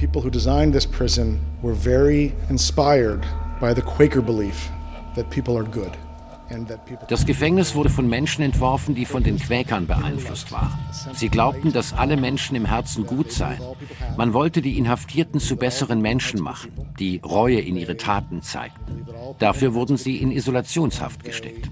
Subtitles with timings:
[0.00, 3.20] people who designed this prison were very inspired
[3.60, 4.70] by the Quaker belief
[5.14, 5.92] that people are good.
[7.08, 10.76] Das Gefängnis wurde von Menschen entworfen, die von den Quäkern beeinflusst waren.
[11.14, 13.60] Sie glaubten, dass alle Menschen im Herzen gut seien.
[14.16, 19.06] Man wollte die Inhaftierten zu besseren Menschen machen, die Reue in ihre Taten zeigten.
[19.38, 21.70] Dafür wurden sie in Isolationshaft gesteckt.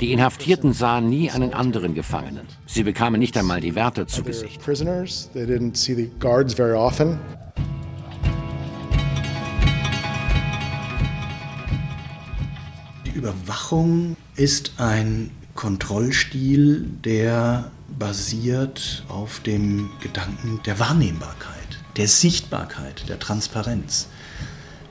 [0.00, 2.46] Die Inhaftierten sahen nie einen anderen Gefangenen.
[2.64, 4.62] Sie bekamen nicht einmal die Wärter zu Gesicht.
[13.14, 24.08] Überwachung ist ein Kontrollstil, der basiert auf dem Gedanken der Wahrnehmbarkeit, der Sichtbarkeit, der Transparenz.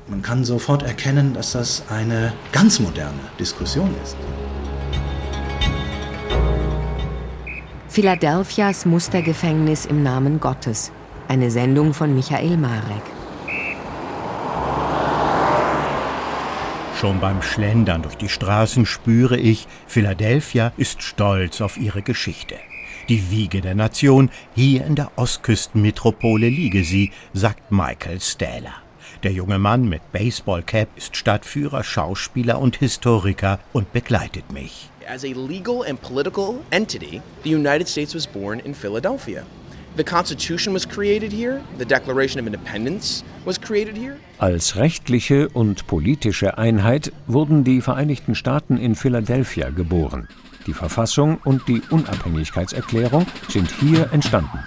[0.08, 4.16] Man kann sofort erkennen, dass das eine ganz moderne Diskussion ist.
[7.90, 10.92] Philadelphias Mustergefängnis im Namen Gottes.
[11.28, 13.13] Eine Sendung von Michael Marek.
[17.04, 22.56] Schon beim Schlendern durch die Straßen spüre ich, Philadelphia ist stolz auf ihre Geschichte.
[23.10, 28.76] Die Wiege der Nation, hier in der Ostküstenmetropole liege sie, sagt Michael Stähler.
[29.22, 34.90] Der junge Mann mit Baseballcap ist Stadtführer, Schauspieler und Historiker und begleitet mich.
[35.06, 39.44] As a legal and political entity, the United States was born in Philadelphia.
[44.40, 50.28] Als rechtliche und politische Einheit wurden die Vereinigten Staaten in Philadelphia geboren.
[50.66, 54.60] Die Verfassung und die Unabhängigkeitserklärung sind hier entstanden.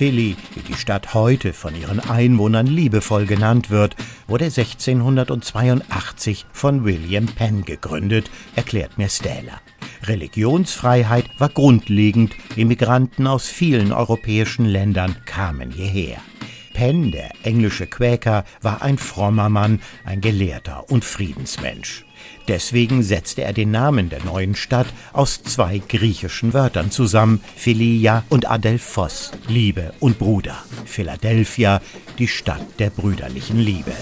[0.00, 7.26] Philly, wie die Stadt heute von ihren Einwohnern liebevoll genannt wird, wurde 1682 von William
[7.26, 9.60] Penn gegründet, erklärt mir Stähler.
[10.04, 16.16] Religionsfreiheit war grundlegend, Immigranten aus vielen europäischen Ländern kamen hierher.
[16.72, 22.06] Penn, der englische Quäker, war ein frommer Mann, ein Gelehrter und Friedensmensch.
[22.50, 28.50] Deswegen setzte er den Namen der neuen Stadt aus zwei griechischen Wörtern zusammen, Philia und
[28.50, 30.56] Adelphos, Liebe und Bruder.
[30.84, 31.80] Philadelphia,
[32.18, 33.92] die Stadt der brüderlichen Liebe.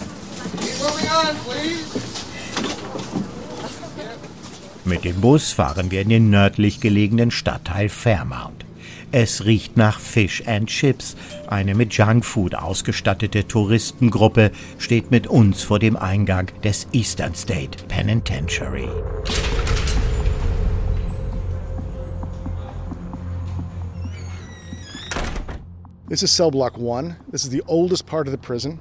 [4.87, 8.68] Mit dem Bus fahren wir in den nördlich gelegenen Stadtteil Fairmount.
[9.11, 11.17] Es riecht nach Fish and Chips.
[11.47, 18.89] Eine mit Junkfood ausgestattete Touristengruppe steht mit uns vor dem Eingang des Eastern State Penitentiary.
[26.09, 27.17] This is cell block one.
[27.31, 28.79] This is the oldest part of the prison.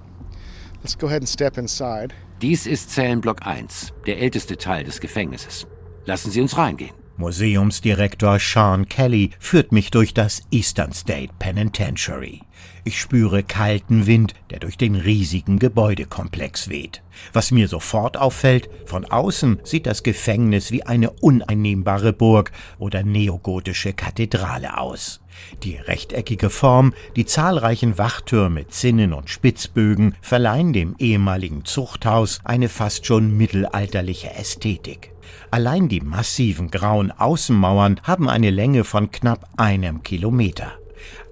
[0.81, 2.13] Let's go ahead and step inside.
[2.41, 5.67] Dies ist Zellenblock 1, der älteste Teil des Gefängnisses.
[6.05, 7.06] Lassen Sie uns reingehen.
[7.17, 12.41] Museumsdirektor Sean Kelly führt mich durch das Eastern State Penitentiary.
[12.83, 17.01] Ich spüre kalten Wind, der durch den riesigen Gebäudekomplex weht.
[17.33, 23.93] Was mir sofort auffällt, von außen sieht das Gefängnis wie eine uneinnehmbare Burg oder neogotische
[23.93, 25.19] Kathedrale aus.
[25.63, 33.05] Die rechteckige Form, die zahlreichen Wachtürme, Zinnen und Spitzbögen verleihen dem ehemaligen Zuchthaus eine fast
[33.05, 35.11] schon mittelalterliche Ästhetik.
[35.51, 40.73] Allein die massiven grauen Außenmauern haben eine Länge von knapp einem Kilometer.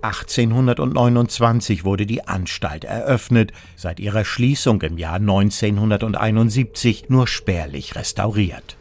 [0.02, 8.78] 1829 wurde die Anstalt eröffnet, seit ihrer Schließung im Jahr 1971 nur spärlich restauriert.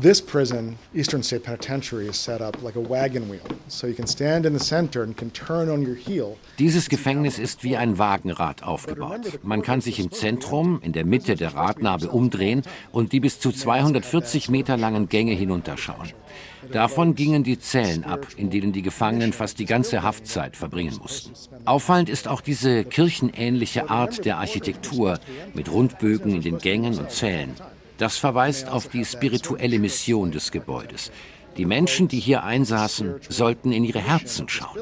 [0.00, 3.42] This prison, Eastern State Penitentiary, is set up like a wagon wheel.
[3.66, 6.36] So you can stand in the center and can turn on your heel.
[6.60, 9.40] Dieses Gefängnis ist wie ein Wagenrad aufgebaut.
[9.42, 13.50] Man kann sich im Zentrum, in der Mitte der Radnabe umdrehen und die bis zu
[13.50, 16.12] 240 Meter langen Gänge hinunterschauen.
[16.70, 21.32] Davon gingen die Zellen ab, in denen die Gefangenen fast die ganze Haftzeit verbringen mussten.
[21.64, 25.18] Auffallend ist auch diese kirchenähnliche Art der Architektur
[25.54, 27.56] mit Rundbögen in den Gängen und Zellen.
[27.98, 31.10] Das verweist auf die spirituelle Mission des Gebäudes.
[31.56, 34.78] Die Menschen, die hier einsaßen, sollten in ihre Herzen schauen.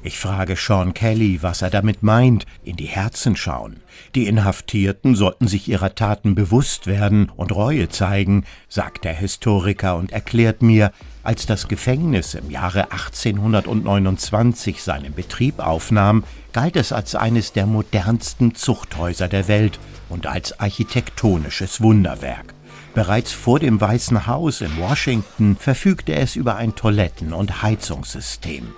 [0.00, 3.80] Ich frage Sean Kelly, was er damit meint, in die Herzen schauen.
[4.14, 10.12] Die Inhaftierten sollten sich ihrer Taten bewusst werden und Reue zeigen, sagt der Historiker und
[10.12, 10.92] erklärt mir,
[11.24, 16.22] als das Gefängnis im Jahre 1829 seinen Betrieb aufnahm,
[16.52, 22.54] galt es als eines der modernsten Zuchthäuser der Welt und als architektonisches Wunderwerk.
[22.94, 28.68] Bereits vor dem Weißen Haus in Washington verfügte es über ein Toiletten- und Heizungssystem.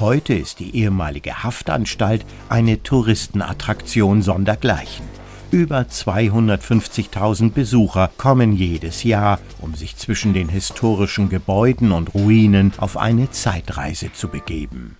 [0.00, 5.04] Heute ist die ehemalige Haftanstalt eine Touristenattraktion sondergleichen.
[5.52, 12.96] Über 250.000 Besucher kommen jedes Jahr, um sich zwischen den historischen Gebäuden und Ruinen auf
[12.96, 14.96] eine Zeitreise zu begeben.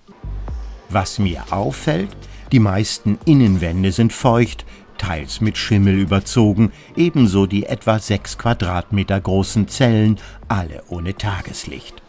[0.91, 2.17] Was mir auffällt,
[2.52, 4.64] die meisten Innenwände sind feucht,
[4.96, 12.04] teils mit Schimmel überzogen, ebenso die etwa sechs Quadratmeter großen Zellen, alle ohne Tageslicht.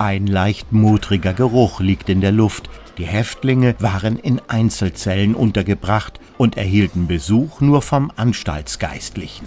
[0.00, 6.56] Ein leicht modriger Geruch liegt in der Luft, die Häftlinge waren in Einzelzellen untergebracht und
[6.56, 9.46] erhielten Besuch nur vom Anstaltsgeistlichen.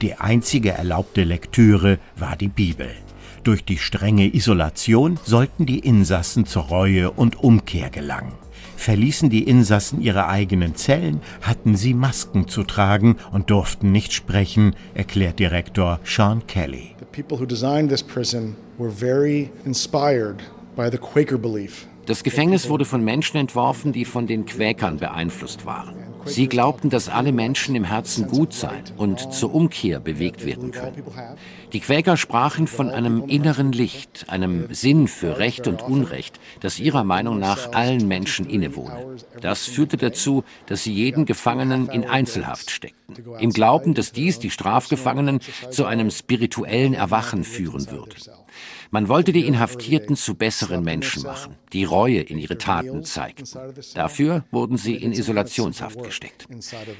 [0.00, 2.86] Die einzige erlaubte Lektüre war die Bibel.
[3.42, 8.34] Durch die strenge Isolation sollten die Insassen zur Reue und Umkehr gelangen.
[8.76, 14.76] Verließen die Insassen ihre eigenen Zellen, hatten sie Masken zu tragen und durften nicht sprechen,
[14.94, 16.94] erklärt Direktor Sean Kelly.
[17.00, 20.42] The people who designed this prison were very inspired
[20.74, 25.64] by the Quaker belief das Gefängnis wurde von Menschen entworfen, die von den Quäkern beeinflusst
[25.64, 26.09] waren.
[26.24, 31.02] Sie glaubten, dass alle Menschen im Herzen gut seien und zur Umkehr bewegt werden können.
[31.72, 37.04] Die Quäker sprachen von einem inneren Licht, einem Sinn für Recht und Unrecht, das ihrer
[37.04, 39.16] Meinung nach allen Menschen innewohne.
[39.40, 44.50] Das führte dazu, dass sie jeden Gefangenen in Einzelhaft steckten, im Glauben, dass dies die
[44.50, 45.40] Strafgefangenen
[45.70, 48.16] zu einem spirituellen Erwachen führen würde.
[48.92, 53.44] Man wollte die Inhaftierten zu besseren Menschen machen, die Reue in ihre Taten zeigten.
[53.94, 56.48] Dafür wurden sie in Isolationshaft gesteckt.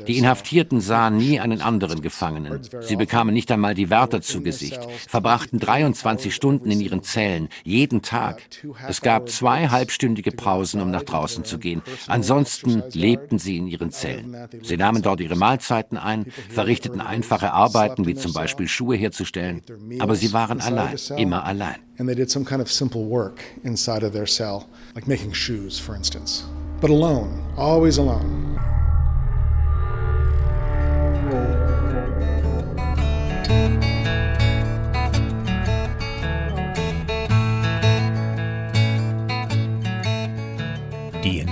[0.06, 2.60] Die Inhaftierten sahen nie einen anderen Gefangenen.
[2.80, 4.78] Sie bekamen nicht einmal die Wärter zu Gesicht,
[5.08, 8.40] verbrachten 23 Stunden in ihren Zellen, jeden Tag.
[8.86, 11.82] Es gab zwei halbstündige Pausen, um nach draußen zu gehen.
[12.06, 14.36] Ansonsten lebten sie in ihren Zellen.
[14.62, 19.62] Sie nahmen dort ihre Mahlzeiten ein, verrichteten einfache Arbeiten, wie zum Beispiel Schuhe herzustellen.
[19.98, 21.79] Aber sie waren allein, immer allein.
[21.98, 25.78] And they did some kind of simple work inside of their cell, like making shoes,
[25.78, 26.44] for instance.
[26.80, 28.49] But alone, always alone.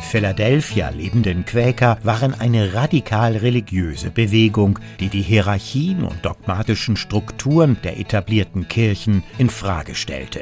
[0.09, 8.01] Philadelphia lebenden Quäker waren eine radikal religiöse Bewegung, die die Hierarchien und dogmatischen Strukturen der
[8.01, 10.41] etablierten Kirchen in Frage stellte.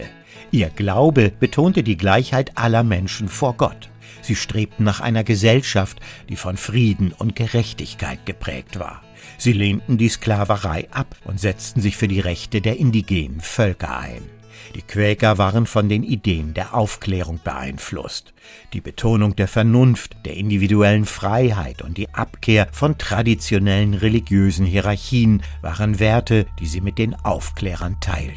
[0.52, 3.90] Ihr Glaube betonte die Gleichheit aller Menschen vor Gott.
[4.22, 5.98] Sie strebten nach einer Gesellschaft,
[6.28, 9.02] die von Frieden und Gerechtigkeit geprägt war.
[9.36, 14.35] Sie lehnten die Sklaverei ab und setzten sich für die Rechte der indigenen Völker ein.
[14.74, 18.34] Die Quäker waren von den Ideen der Aufklärung beeinflusst.
[18.72, 25.98] Die Betonung der Vernunft, der individuellen Freiheit und die Abkehr von traditionellen religiösen Hierarchien waren
[25.98, 28.36] Werte, die sie mit den Aufklärern teilten.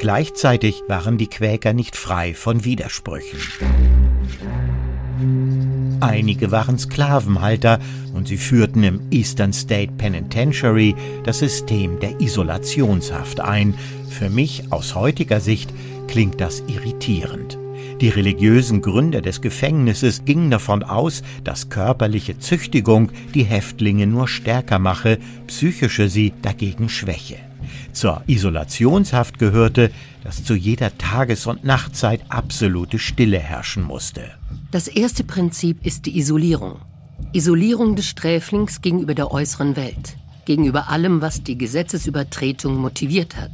[0.00, 3.38] Gleichzeitig waren die Quäker nicht frei von Widersprüchen.
[6.00, 7.78] Einige waren Sklavenhalter
[8.14, 10.94] und sie führten im Eastern State Penitentiary
[11.24, 13.74] das System der Isolationshaft ein.
[14.08, 15.72] Für mich aus heutiger Sicht
[16.08, 17.58] klingt das irritierend.
[18.00, 24.78] Die religiösen Gründer des Gefängnisses gingen davon aus, dass körperliche Züchtigung die Häftlinge nur stärker
[24.78, 27.36] mache, psychische sie dagegen schwäche.
[27.92, 29.90] Zur Isolationshaft gehörte,
[30.24, 34.22] dass zu jeder Tages- und Nachtzeit absolute Stille herrschen musste.
[34.70, 36.76] Das erste Prinzip ist die Isolierung.
[37.32, 43.50] Isolierung des Sträflings gegenüber der äußeren Welt, gegenüber allem, was die Gesetzesübertretung motiviert hat,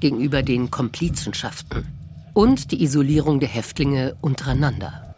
[0.00, 1.86] gegenüber den Komplizenschaften
[2.32, 5.14] und die Isolierung der Häftlinge untereinander.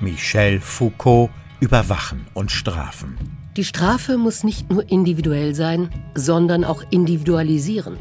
[0.00, 3.18] Michel Foucault Überwachen und Strafen.
[3.56, 7.98] Die Strafe muss nicht nur individuell sein, sondern auch individualisierend.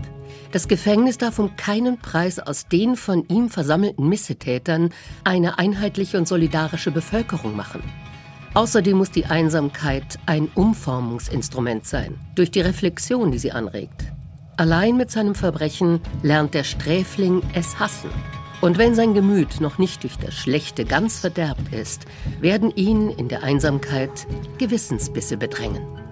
[0.58, 4.90] Das Gefängnis darf um keinen Preis aus den von ihm versammelten Missetätern
[5.24, 7.84] eine einheitliche und solidarische Bevölkerung machen.
[8.56, 14.06] Außerdem muss die Einsamkeit ein Umformungsinstrument sein, durch die Reflexion, die sie anregt.
[14.58, 18.10] Allein mit seinem Verbrechen lernt der Sträfling es hassen.
[18.60, 22.08] Und wenn sein Gemüt noch nicht durch das Schlechte ganz verderbt ist,
[22.42, 24.26] werden ihn in der Einsamkeit
[24.58, 26.07] Gewissensbisse bedrängen.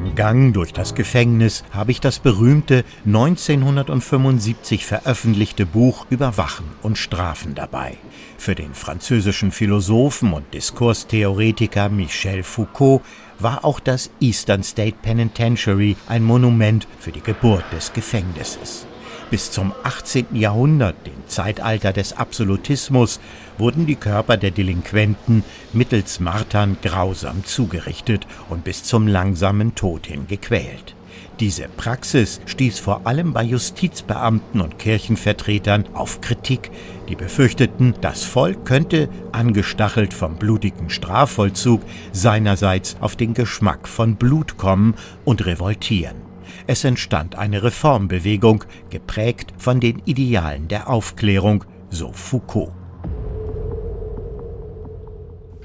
[0.00, 7.54] Beim Gang durch das Gefängnis habe ich das berühmte 1975 veröffentlichte Buch Überwachen und Strafen
[7.54, 7.98] dabei.
[8.38, 13.02] Für den französischen Philosophen und Diskurstheoretiker Michel Foucault
[13.38, 18.86] war auch das Eastern State Penitentiary ein Monument für die Geburt des Gefängnisses.
[19.30, 20.34] Bis zum 18.
[20.34, 23.20] Jahrhundert, dem Zeitalter des Absolutismus,
[23.58, 30.26] wurden die Körper der Delinquenten mittels Martern grausam zugerichtet und bis zum langsamen Tod hin
[30.26, 30.96] gequält.
[31.38, 36.70] Diese Praxis stieß vor allem bei Justizbeamten und Kirchenvertretern auf Kritik,
[37.08, 41.82] die befürchteten, das Volk könnte, angestachelt vom blutigen Strafvollzug,
[42.12, 44.94] seinerseits auf den Geschmack von Blut kommen
[45.24, 46.29] und revoltieren.
[46.72, 52.70] Es entstand eine Reformbewegung, geprägt von den Idealen der Aufklärung, so Foucault.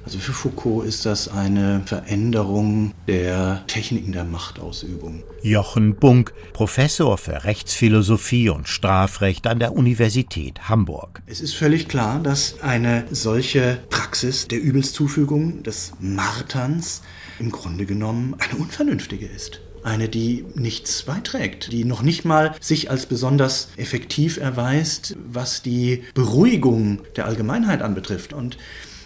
[0.03, 5.21] Also für Foucault ist das eine Veränderung der Techniken der Machtausübung.
[5.43, 11.21] Jochen Bunk, Professor für Rechtsphilosophie und Strafrecht an der Universität Hamburg.
[11.27, 17.03] Es ist völlig klar, dass eine solche Praxis der Übelszufügung, des Marterns,
[17.37, 22.89] im Grunde genommen eine unvernünftige ist eine, die nichts beiträgt, die noch nicht mal sich
[22.89, 28.33] als besonders effektiv erweist, was die Beruhigung der Allgemeinheit anbetrifft.
[28.33, 28.57] Und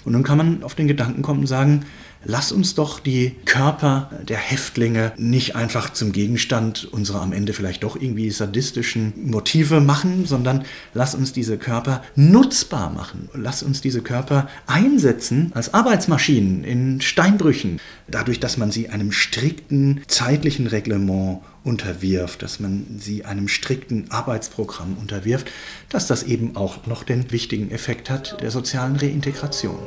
[0.05, 1.85] und nun kann man auf den Gedanken kommen und sagen,
[2.23, 7.83] lass uns doch die Körper der Häftlinge nicht einfach zum Gegenstand unserer am Ende vielleicht
[7.83, 13.29] doch irgendwie sadistischen Motive machen, sondern lass uns diese Körper nutzbar machen.
[13.33, 20.01] Lass uns diese Körper einsetzen als Arbeitsmaschinen in Steinbrüchen, dadurch, dass man sie einem strikten
[20.07, 25.51] zeitlichen Reglement unterwirft, dass man sie einem strikten Arbeitsprogramm unterwirft,
[25.89, 29.79] dass das eben auch noch den wichtigen Effekt hat der sozialen Reintegration.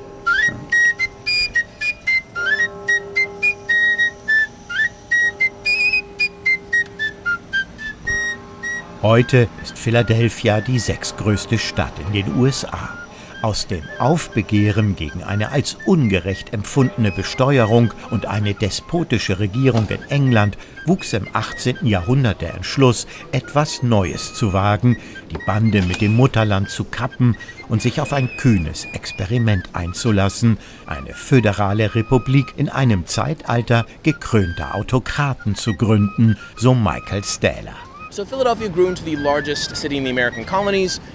[0.48, 0.81] Ja.
[9.02, 12.88] Heute ist Philadelphia die sechstgrößte Stadt in den USA.
[13.42, 20.56] Aus dem Aufbegehren gegen eine als ungerecht empfundene Besteuerung und eine despotische Regierung in England
[20.86, 21.78] wuchs im 18.
[21.82, 24.96] Jahrhundert der Entschluss, etwas Neues zu wagen,
[25.32, 27.36] die Bande mit dem Mutterland zu kappen
[27.68, 35.56] und sich auf ein kühnes Experiment einzulassen, eine föderale Republik in einem Zeitalter gekrönter Autokraten
[35.56, 37.74] zu gründen, so Michael Stähler.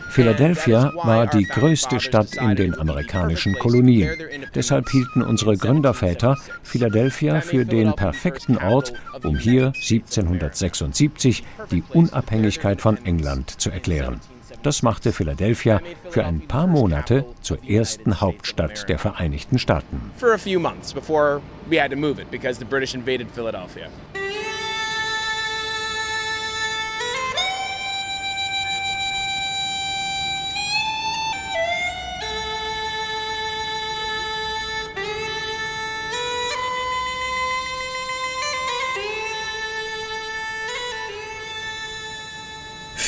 [0.10, 4.18] Philadelphia war die größte Stadt in den amerikanischen Kolonien.
[4.56, 12.98] Deshalb hielten unsere Gründerväter Philadelphia für den perfekten Ort, um hier 1776 die Unabhängigkeit von
[13.06, 14.20] England zu erklären.
[14.63, 20.01] Das machte Philadelphia für ein paar Monate zur ersten Hauptstadt der Vereinigten Staaten.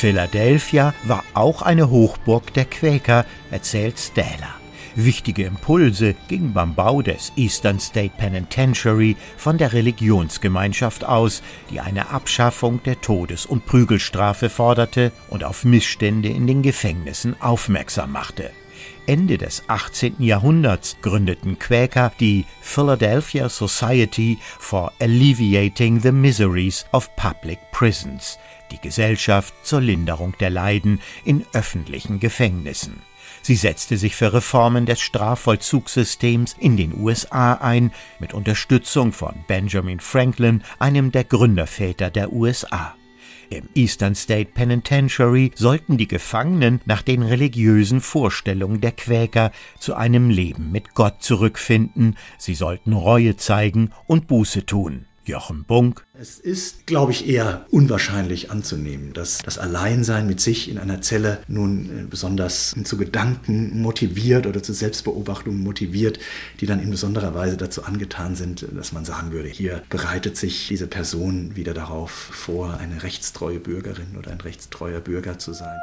[0.00, 0.94] Philadelphia.
[1.04, 4.54] War auch eine Hochburg der Quäker, erzählt Stähler.
[4.94, 12.08] Wichtige Impulse gingen beim Bau des Eastern State Penitentiary von der Religionsgemeinschaft aus, die eine
[12.08, 18.52] Abschaffung der Todes- und Prügelstrafe forderte und auf Missstände in den Gefängnissen aufmerksam machte.
[19.06, 20.14] Ende des 18.
[20.20, 28.38] Jahrhunderts gründeten Quäker die Philadelphia Society for Alleviating the Miseries of Public Prisons,
[28.70, 33.02] die Gesellschaft zur Linderung der Leiden in öffentlichen Gefängnissen.
[33.42, 40.00] Sie setzte sich für Reformen des Strafvollzugssystems in den USA ein, mit Unterstützung von Benjamin
[40.00, 42.94] Franklin, einem der Gründerväter der USA.
[43.48, 49.50] Im Eastern State Penitentiary sollten die Gefangenen nach den religiösen Vorstellungen der Quäker
[49.80, 55.06] zu einem Leben mit Gott zurückfinden, sie sollten Reue zeigen und Buße tun.
[55.30, 56.04] Jochen Bunk.
[56.12, 61.38] Es ist, glaube ich, eher unwahrscheinlich anzunehmen, dass das Alleinsein mit sich in einer Zelle
[61.48, 66.18] nun äh, besonders zu Gedanken motiviert oder zu Selbstbeobachtungen motiviert,
[66.60, 70.68] die dann in besonderer Weise dazu angetan sind, dass man sagen würde, hier bereitet sich
[70.68, 75.78] diese Person wieder darauf vor, eine rechtstreue Bürgerin oder ein rechtstreuer Bürger zu sein.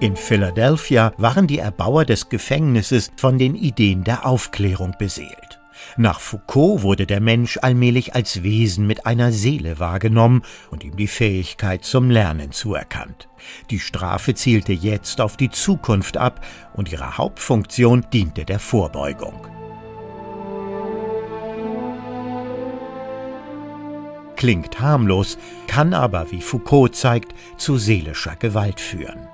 [0.00, 5.60] In Philadelphia waren die Erbauer des Gefängnisses von den Ideen der Aufklärung beseelt.
[5.98, 10.40] Nach Foucault wurde der Mensch allmählich als Wesen mit einer Seele wahrgenommen
[10.70, 13.28] und ihm die Fähigkeit zum Lernen zuerkannt.
[13.68, 19.46] Die Strafe zielte jetzt auf die Zukunft ab und ihre Hauptfunktion diente der Vorbeugung.
[24.36, 29.28] Klingt harmlos, kann aber, wie Foucault zeigt, zu seelischer Gewalt führen.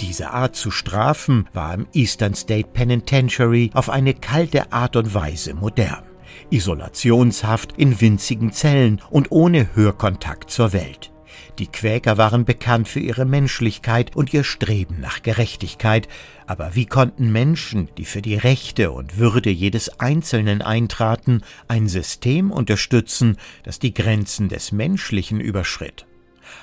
[0.00, 5.54] Diese Art zu strafen war im Eastern State Penitentiary auf eine kalte Art und Weise
[5.54, 6.04] modern.
[6.50, 11.12] Isolationshaft in winzigen Zellen und ohne Hörkontakt zur Welt.
[11.58, 16.06] Die Quäker waren bekannt für ihre Menschlichkeit und ihr Streben nach Gerechtigkeit,
[16.46, 22.50] aber wie konnten Menschen, die für die Rechte und Würde jedes Einzelnen eintraten, ein System
[22.50, 26.06] unterstützen, das die Grenzen des Menschlichen überschritt?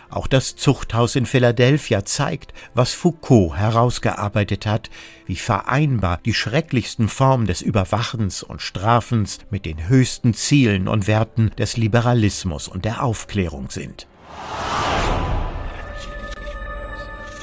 [0.10, 4.90] Auch das Zuchthaus in Philadelphia zeigt, was Foucault herausgearbeitet hat,
[5.26, 11.52] wie vereinbar die schrecklichsten Formen des Überwachens und Strafens mit den höchsten Zielen und Werten
[11.58, 14.08] des Liberalismus und der Aufklärung sind.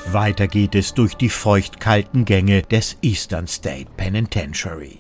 [0.07, 5.00] Weiter geht es durch die feuchtkalten Gänge des Eastern State Penitentiary.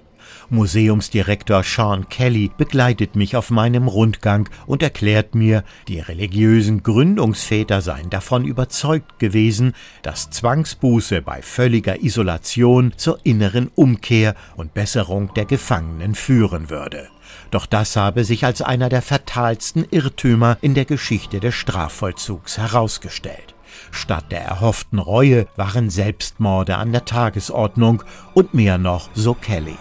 [0.50, 8.10] Museumsdirektor Sean Kelly begleitet mich auf meinem Rundgang und erklärt mir, die religiösen Gründungsväter seien
[8.10, 16.14] davon überzeugt gewesen, dass Zwangsbuße bei völliger Isolation zur inneren Umkehr und Besserung der Gefangenen
[16.14, 17.08] führen würde.
[17.50, 23.54] Doch das habe sich als einer der fatalsten Irrtümer in der Geschichte des Strafvollzugs herausgestellt.
[23.92, 28.02] Statt der erhofften Reue waren Selbstmorde an der Tagesordnung
[28.34, 29.76] und mehr noch, so Kelly.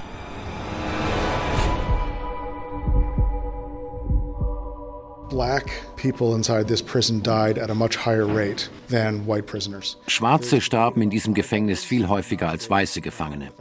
[10.08, 13.52] Schwarze starben in diesem Gefängnis viel häufiger als weiße Gefangene.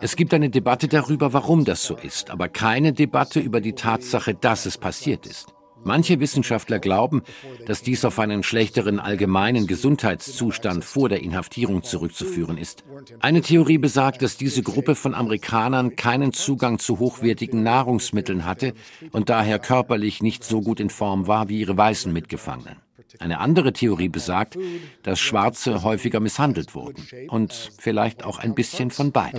[0.00, 4.34] Es gibt eine Debatte darüber, warum das so ist, aber keine Debatte über die Tatsache,
[4.34, 5.53] dass es passiert ist.
[5.84, 7.22] Manche Wissenschaftler glauben,
[7.66, 12.84] dass dies auf einen schlechteren allgemeinen Gesundheitszustand vor der Inhaftierung zurückzuführen ist.
[13.20, 18.72] Eine Theorie besagt, dass diese Gruppe von Amerikanern keinen Zugang zu hochwertigen Nahrungsmitteln hatte
[19.12, 22.76] und daher körperlich nicht so gut in Form war wie ihre weißen Mitgefangenen.
[23.20, 24.58] Eine andere Theorie besagt,
[25.02, 29.36] dass Schwarze häufiger misshandelt wurden und vielleicht auch ein bisschen von beiden.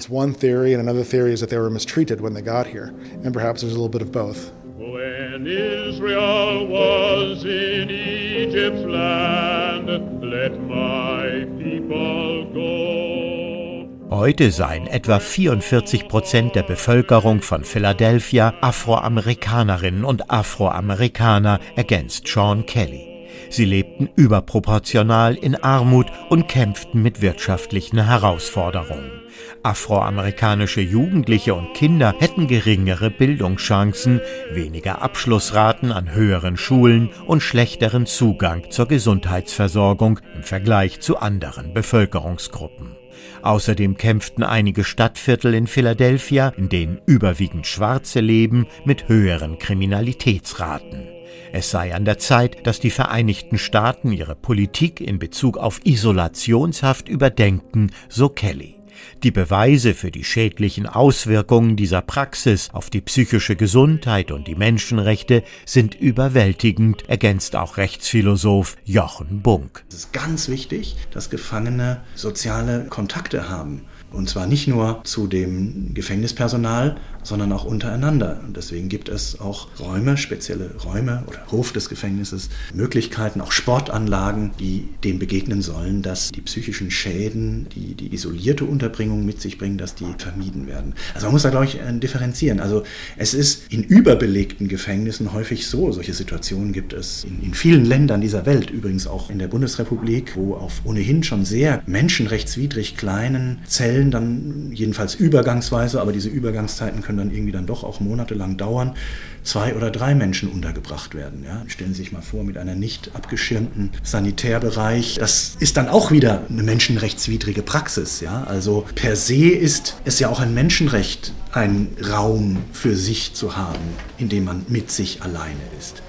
[4.78, 9.88] When Israel was in Egypt's land,
[10.22, 13.88] let my people go.
[14.10, 23.30] Heute seien etwa 44 Prozent der Bevölkerung von Philadelphia Afroamerikanerinnen und Afroamerikaner, ergänzt Sean Kelly.
[23.50, 29.25] Sie lebten überproportional in Armut und kämpften mit wirtschaftlichen Herausforderungen.
[29.64, 34.22] Afroamerikanische Jugendliche und Kinder hätten geringere Bildungschancen,
[34.52, 42.96] weniger Abschlussraten an höheren Schulen und schlechteren Zugang zur Gesundheitsversorgung im Vergleich zu anderen Bevölkerungsgruppen.
[43.42, 51.08] Außerdem kämpften einige Stadtviertel in Philadelphia, in denen überwiegend Schwarze leben, mit höheren Kriminalitätsraten.
[51.52, 57.08] Es sei an der Zeit, dass die Vereinigten Staaten ihre Politik in Bezug auf Isolationshaft
[57.08, 58.75] überdenken, so Kelly.
[59.24, 65.44] Die Beweise für die schädlichen Auswirkungen dieser Praxis auf die psychische Gesundheit und die Menschenrechte
[65.66, 69.86] sind überwältigend, ergänzt auch Rechtsphilosoph Jochen Bunk.
[69.90, 73.82] Es ist ganz wichtig, dass Gefangene soziale Kontakte haben.
[74.12, 76.96] Und zwar nicht nur zu dem Gefängnispersonal,
[77.26, 78.40] sondern auch untereinander.
[78.46, 84.52] Und deswegen gibt es auch Räume, spezielle Räume oder Hof des Gefängnisses, Möglichkeiten, auch Sportanlagen,
[84.60, 89.78] die dem begegnen sollen, dass die psychischen Schäden, die die isolierte Unterbringung mit sich bringen,
[89.78, 90.94] dass die vermieden werden.
[91.14, 92.60] Also man muss da, glaube ich, äh, differenzieren.
[92.60, 92.84] Also
[93.18, 98.22] es ist in überbelegten Gefängnissen häufig so, solche Situationen gibt es in, in vielen Ländern
[98.22, 104.12] dieser Welt, übrigens auch in der Bundesrepublik, wo auf ohnehin schon sehr menschenrechtswidrig kleinen Zellen
[104.12, 108.96] dann jedenfalls übergangsweise, aber diese Übergangszeiten können können dann irgendwie dann doch auch monatelang dauern,
[109.44, 111.44] zwei oder drei Menschen untergebracht werden.
[111.44, 111.64] Ja?
[111.68, 115.16] Stellen Sie sich mal vor, mit einem nicht abgeschirmten Sanitärbereich.
[115.20, 118.20] Das ist dann auch wieder eine menschenrechtswidrige Praxis.
[118.20, 118.44] Ja?
[118.44, 123.80] Also per se ist es ja auch ein Menschenrecht, einen Raum für sich zu haben,
[124.18, 126.02] in dem man mit sich alleine ist.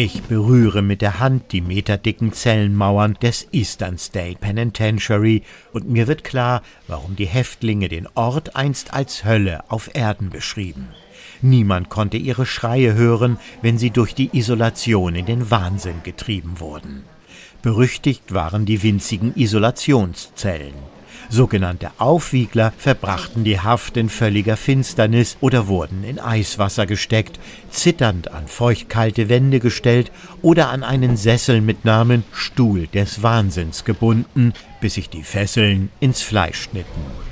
[0.00, 6.22] Ich berühre mit der Hand die meterdicken Zellenmauern des Eastern State Penitentiary und mir wird
[6.22, 10.90] klar, warum die Häftlinge den Ort einst als Hölle auf Erden beschrieben.
[11.42, 17.02] Niemand konnte ihre Schreie hören, wenn sie durch die Isolation in den Wahnsinn getrieben wurden.
[17.62, 20.74] Berüchtigt waren die winzigen Isolationszellen.
[21.28, 27.38] Sogenannte Aufwiegler verbrachten die Haft in völliger Finsternis oder wurden in Eiswasser gesteckt,
[27.70, 30.10] zitternd an feuchtkalte Wände gestellt
[30.42, 36.22] oder an einen Sessel mit Namen Stuhl des Wahnsinns gebunden, bis sich die Fesseln ins
[36.22, 37.27] Fleisch schnitten.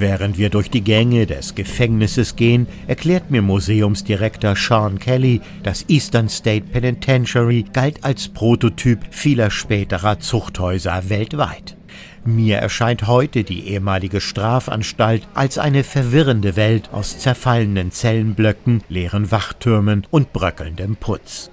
[0.00, 6.30] Während wir durch die Gänge des Gefängnisses gehen, erklärt mir Museumsdirektor Sean Kelly, das Eastern
[6.30, 11.76] State Penitentiary galt als Prototyp vieler späterer Zuchthäuser weltweit.
[12.24, 20.06] Mir erscheint heute die ehemalige Strafanstalt als eine verwirrende Welt aus zerfallenen Zellenblöcken, leeren Wachtürmen
[20.10, 21.50] und bröckelndem Putz.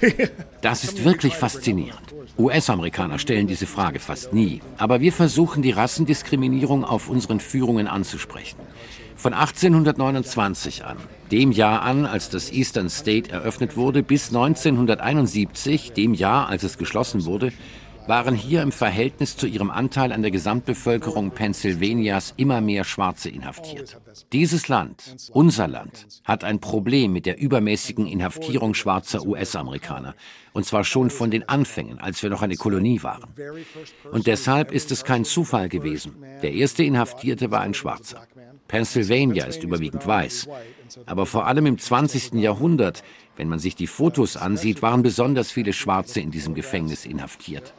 [0.62, 2.14] Das ist wirklich faszinierend.
[2.38, 8.58] US-Amerikaner stellen diese Frage fast nie, aber wir versuchen die Rassendiskriminierung auf unseren Führungen anzusprechen.
[9.20, 10.96] Von 1829 an,
[11.30, 16.78] dem Jahr an, als das Eastern State eröffnet wurde, bis 1971, dem Jahr, als es
[16.78, 17.52] geschlossen wurde,
[18.06, 24.00] waren hier im Verhältnis zu ihrem Anteil an der Gesamtbevölkerung Pennsylvanias immer mehr Schwarze inhaftiert.
[24.32, 30.14] Dieses Land, unser Land, hat ein Problem mit der übermäßigen Inhaftierung schwarzer US-Amerikaner.
[30.54, 33.34] Und zwar schon von den Anfängen, als wir noch eine Kolonie waren.
[34.10, 36.16] Und deshalb ist es kein Zufall gewesen.
[36.42, 38.26] Der erste Inhaftierte war ein Schwarzer.
[38.70, 40.46] Pennsylvania ist überwiegend weiß.
[41.04, 42.34] Aber vor allem im 20.
[42.34, 43.02] Jahrhundert,
[43.36, 47.74] wenn man sich die Fotos ansieht, waren besonders viele Schwarze in diesem Gefängnis inhaftiert.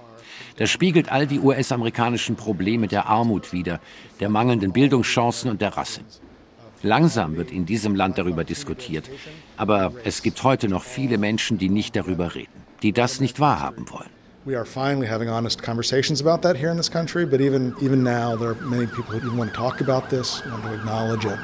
[0.57, 3.79] Das spiegelt all die US-amerikanischen Probleme der Armut wider,
[4.19, 6.01] der mangelnden Bildungschancen und der Rasse.
[6.83, 9.09] Langsam wird in diesem Land darüber diskutiert,
[9.55, 12.51] aber es gibt heute noch viele Menschen, die nicht darüber reden,
[12.83, 14.20] die das nicht wahrhaben wollen.
[14.45, 17.25] We are finally having honest conversations about that here in this country.
[17.25, 20.43] But even even now, there are many people who even want to talk about this,
[20.45, 21.39] want to acknowledge it.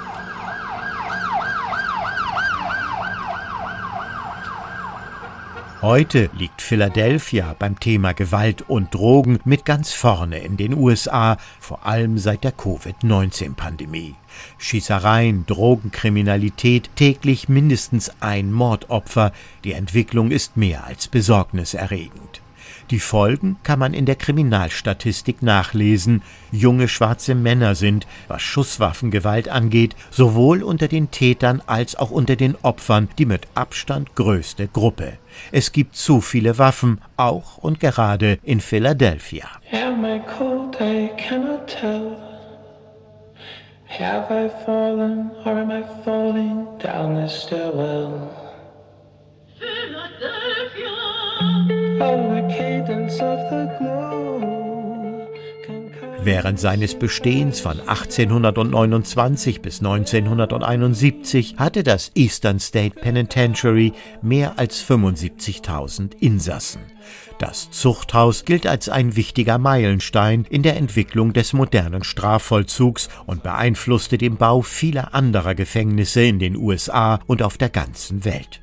[5.79, 11.85] Heute liegt Philadelphia beim Thema Gewalt und Drogen mit ganz vorne in den USA, vor
[11.85, 14.15] allem seit der Covid-19-Pandemie.
[14.57, 19.31] Schießereien, Drogenkriminalität, täglich mindestens ein Mordopfer.
[19.63, 22.41] Die Entwicklung ist mehr als besorgniserregend.
[22.89, 26.21] Die Folgen kann man in der Kriminalstatistik nachlesen.
[26.51, 32.55] Junge schwarze Männer sind, was Schusswaffengewalt angeht, sowohl unter den Tätern als auch unter den
[32.61, 35.17] Opfern die mit Abstand größte Gruppe.
[35.51, 39.47] Es gibt zu viele Waffen, auch und gerade in Philadelphia.
[43.89, 48.46] Have I fallen or am I falling down the stairwell?
[56.27, 66.17] Während seines Bestehens von 1829 bis 1971 hatte das Eastern State Penitentiary mehr als 75.000
[66.19, 66.81] Insassen.
[67.39, 74.17] Das Zuchthaus gilt als ein wichtiger Meilenstein in der Entwicklung des modernen Strafvollzugs und beeinflusste
[74.17, 78.59] den Bau vieler anderer Gefängnisse in den USA und auf der ganzen Welt.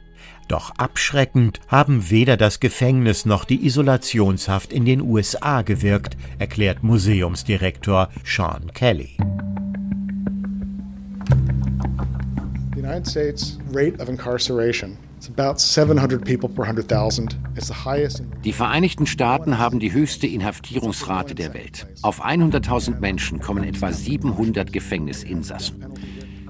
[0.49, 8.11] Doch abschreckend haben weder das Gefängnis noch die Isolationshaft in den USA gewirkt, erklärt Museumsdirektor
[8.25, 9.17] Sean Kelly.
[12.75, 14.99] The United States rate of incarceration
[18.45, 21.87] die Vereinigten Staaten haben die höchste Inhaftierungsrate der Welt.
[22.03, 25.87] Auf 100.000 Menschen kommen etwa 700 Gefängnisinsassen.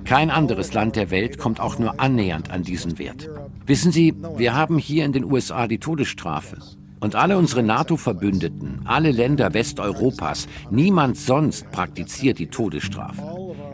[0.05, 3.29] Kein anderes Land der Welt kommt auch nur annähernd an diesen Wert.
[3.67, 6.59] Wissen Sie, wir haben hier in den USA die Todesstrafe.
[7.01, 13.23] Und alle unsere NATO-Verbündeten, alle Länder Westeuropas, niemand sonst praktiziert die Todesstrafe.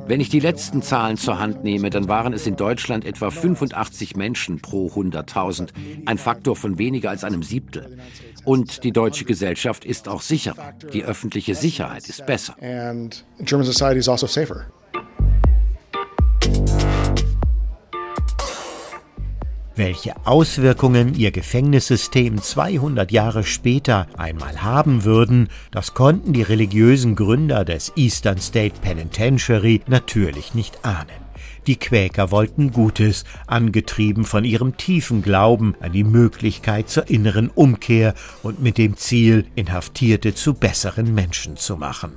[0.07, 4.15] Wenn ich die letzten Zahlen zur Hand nehme, dann waren es in Deutschland etwa 85
[4.15, 5.71] Menschen pro 100.000,
[6.07, 7.99] ein Faktor von weniger als einem Siebtel.
[8.45, 10.73] Und die deutsche Gesellschaft ist auch sicherer.
[10.93, 12.55] Die öffentliche Sicherheit ist besser.
[12.61, 14.67] And German society is also safer.
[19.81, 27.65] Welche Auswirkungen ihr Gefängnissystem 200 Jahre später einmal haben würden, das konnten die religiösen Gründer
[27.65, 31.25] des Eastern State Penitentiary natürlich nicht ahnen.
[31.67, 38.13] Die Quäker wollten Gutes, angetrieben von ihrem tiefen Glauben an die Möglichkeit zur inneren Umkehr
[38.43, 42.13] und mit dem Ziel, Inhaftierte zu besseren Menschen zu machen.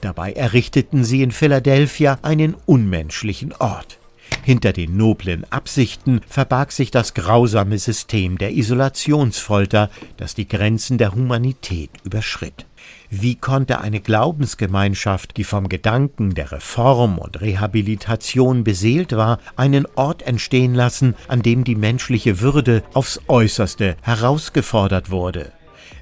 [0.00, 4.00] Dabei errichteten sie in Philadelphia einen unmenschlichen Ort.
[4.46, 11.16] Hinter den noblen Absichten verbarg sich das grausame System der Isolationsfolter, das die Grenzen der
[11.16, 12.64] Humanität überschritt.
[13.10, 20.22] Wie konnte eine Glaubensgemeinschaft, die vom Gedanken der Reform und Rehabilitation beseelt war, einen Ort
[20.22, 25.55] entstehen lassen, an dem die menschliche Würde aufs äußerste herausgefordert wurde?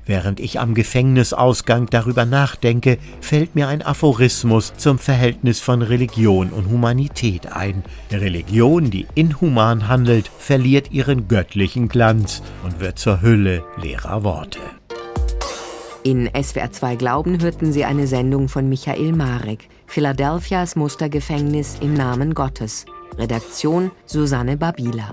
[0.07, 6.71] Während ich am Gefängnisausgang darüber nachdenke, fällt mir ein Aphorismus zum Verhältnis von Religion und
[6.71, 7.83] Humanität ein.
[8.11, 14.59] Religion, die inhuman handelt, verliert ihren göttlichen Glanz und wird zur Hülle leerer Worte.
[16.03, 19.71] In SWR 2 Glauben hörten Sie eine Sendung von Michael Marek.
[19.87, 22.85] Philadelphias Mustergefängnis im Namen Gottes.
[23.17, 25.13] Redaktion Susanne Babila.